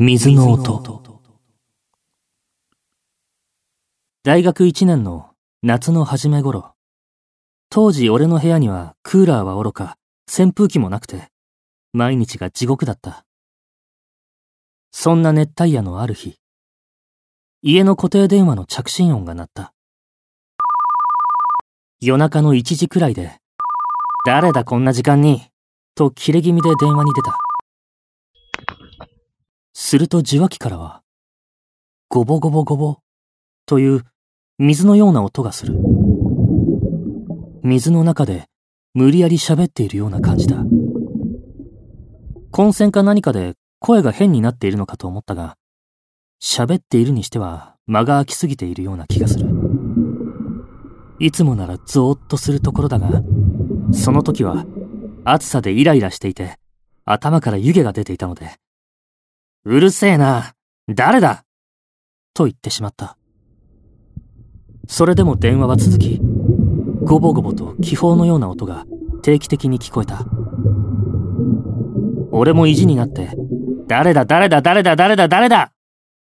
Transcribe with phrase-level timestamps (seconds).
[0.00, 0.78] 水の音。
[4.22, 5.30] 大学1年の
[5.64, 6.74] 夏の初め頃、
[7.68, 9.96] 当時俺の部屋にはクーラーはおろか
[10.32, 11.30] 扇風機もなくて、
[11.92, 13.24] 毎日が地獄だった。
[14.92, 16.36] そんな熱帯夜のある日、
[17.60, 19.74] 家の固定電話の着信音が鳴った。
[22.00, 23.40] 夜中の1時くらいで、
[24.24, 25.42] 誰だこんな時間に、
[25.96, 27.47] と切れ気味で電話に出た。
[29.88, 31.00] すると受話器からは、
[32.10, 32.98] ゴボゴボゴボ
[33.64, 34.04] という
[34.58, 35.78] 水のような音がする。
[37.62, 38.48] 水の中で
[38.92, 40.58] 無理やり喋っているような感じだ。
[42.50, 45.56] 混戦か何かで声が変になっているのかと思ったが、
[46.38, 49.46] 喋っているにしては間が空きすぎているような気がする。
[51.18, 53.22] いつもならゾーッとするところだが、
[53.94, 54.66] その時は
[55.24, 56.58] 暑さでイライラしていて、
[57.06, 58.58] 頭から湯気が出ていたので、
[59.70, 60.54] うるせえな。
[60.88, 61.44] 誰だ？
[62.32, 63.18] と言ってしまった。
[64.86, 66.18] それでも電話は続き、
[67.02, 68.86] ゴボゴボと気泡のような音が
[69.20, 70.24] 定期的に聞こえた。
[72.32, 73.32] 俺も意地になって、
[73.86, 74.24] 誰だ？
[74.24, 74.62] 誰だ？
[74.62, 74.96] 誰だ？
[74.96, 75.28] 誰だ？
[75.28, 75.72] 誰だ？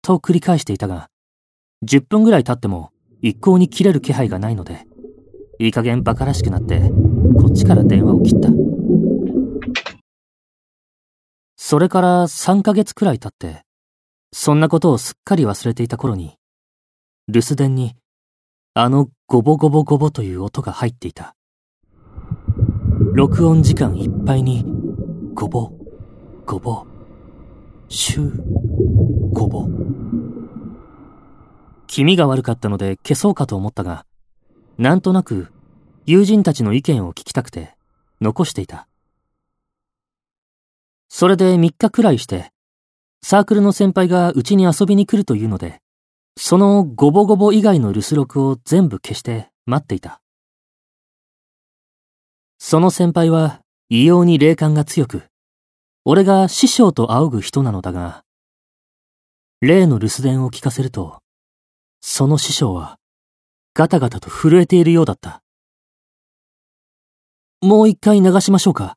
[0.00, 1.10] と繰り返していたが、
[1.84, 4.86] 10分ぐらい経っても一向に切れる気配がないので、
[5.58, 6.78] いい加減馬鹿らしくなって、
[7.40, 8.48] こっちから電話を切った。
[11.56, 13.64] それから3ヶ月くらい経って、
[14.32, 16.36] そんなことをすっかり忘れていた頃に、
[17.28, 17.94] 留守電に、
[18.74, 21.36] あのゴボゴボゴボという音が入っていた。
[23.14, 24.64] 録音時間いっぱいに、
[25.34, 25.72] ゴボ、
[26.44, 26.86] ゴボ、
[27.88, 28.42] シュー、
[29.32, 29.68] ゴボ。
[31.86, 34.04] 気味が悪かったので消そうかと思ったが、
[34.78, 35.52] なんとなく
[36.06, 37.76] 友人たちの意見を聞きたくて
[38.20, 38.88] 残していた。
[41.16, 42.50] それで3日くらいして、
[43.22, 45.80] サークルの先輩がうちに遊びに来るというので、
[46.36, 50.20] そのゴボゴボ以外の留守録を全部消して待っていた。
[52.58, 53.60] その先輩は
[53.90, 55.22] 異様に霊感が強く、
[56.04, 58.24] 俺が師匠と仰ぐ人なのだが、
[59.60, 61.20] 例の留守電を聞かせると、
[62.00, 62.98] その師匠は
[63.72, 65.44] ガタガタと震えているようだった。
[67.60, 68.96] もう一回流しましょうか。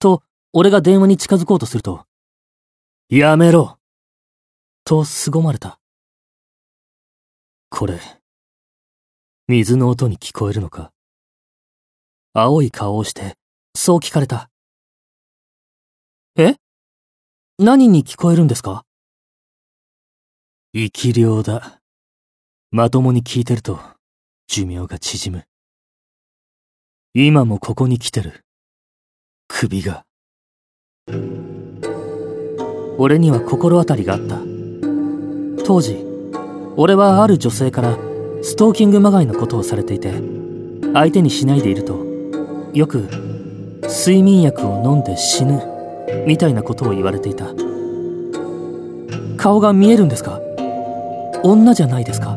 [0.00, 0.24] と
[0.58, 2.06] 俺が電話に近づこうとすると、
[3.10, 3.76] やめろ
[4.84, 5.78] と凄まれた。
[7.68, 8.00] これ、
[9.48, 10.94] 水の音に聞こえるのか？
[12.32, 13.34] 青い顔をして、
[13.74, 14.48] そう聞かれた。
[16.38, 16.54] え？
[17.58, 18.86] 何に聞こえるんですか？
[20.72, 21.82] 生き量だ。
[22.70, 23.78] まともに聞いてると、
[24.48, 25.44] 寿命が縮む。
[27.12, 28.46] 今もここに来てる。
[29.48, 30.05] 首が。
[32.98, 34.38] 俺には心当たりがあった。
[35.64, 36.04] 当時、
[36.76, 37.98] 俺はある女性から
[38.42, 40.14] ストーキングまがいのことをされていて、
[40.94, 42.04] 相手にしないでいると、
[42.72, 43.08] よく
[43.82, 45.62] 睡眠薬を飲んで死ぬ、
[46.26, 47.46] みたいなことを言われていた。
[49.36, 50.40] 顔が見えるんですか？
[51.42, 52.36] 女じゃないですか？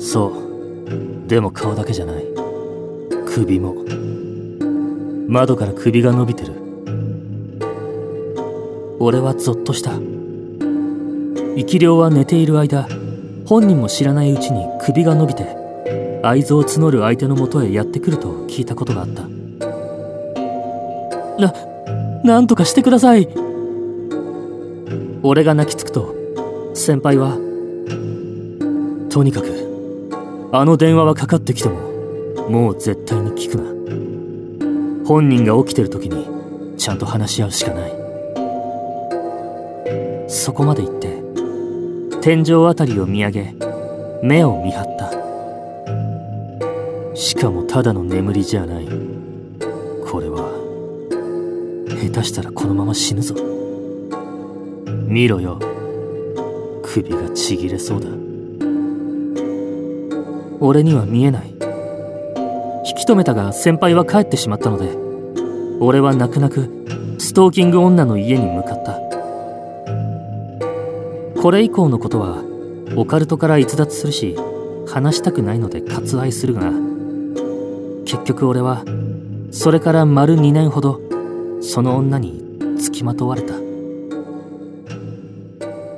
[0.00, 1.28] そう。
[1.28, 2.24] でも顔だけじゃない。
[3.26, 3.76] 首も。
[5.28, 6.63] 窓から首が伸びてる。
[9.04, 9.90] 俺はゾッとした。
[11.56, 12.88] 生き量は寝ている間
[13.44, 19.28] 本人も知らないうちに首が伸びて愛憎を募る相手のもとへやってくると聞いたことがあった。
[21.38, 21.52] な、
[22.24, 23.28] なんとかしてください。
[25.22, 26.14] 俺が泣きつくと
[26.72, 27.36] 先輩は
[29.10, 33.64] とにかくあの電話はかかってきてももう絶対に聞くな。
[35.06, 38.03] 本人が起きてる時にちゃんと話し合うしかない。
[40.34, 41.22] そこまで言って
[42.20, 43.54] 天井あたりを見上げ
[44.20, 44.84] 目を見張っ
[47.12, 47.14] た。
[47.16, 48.86] しかもただの眠りじゃない。
[50.04, 50.50] これは
[51.88, 53.36] 下手したらこのまま死ぬぞ。
[55.06, 55.60] 見ろよ。
[56.82, 58.08] 首がちぎれそうだ。
[60.58, 61.50] 俺には見えない。
[62.86, 64.88] 引き止めたが先輩は帰ってしまったので
[65.80, 68.93] 俺は泣く泣くストーキング女の家に向かった。
[71.44, 72.42] これ以降のことは
[72.96, 74.34] オカルトから逸脱するし
[74.88, 76.72] 話したくないので割愛するが
[78.06, 78.82] 結局俺は
[79.50, 81.02] それから丸2年ほど
[81.60, 82.40] その女に
[82.78, 83.52] 付きまとわれた。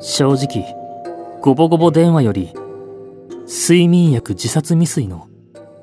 [0.00, 0.74] 正直
[1.40, 2.52] ゴボゴボ電話より
[3.46, 5.28] 睡眠薬自殺未遂の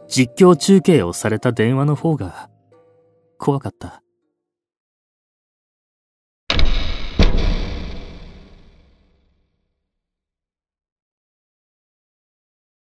[0.09, 2.49] 実況中継をされた電話の方が
[3.37, 4.01] 怖かった。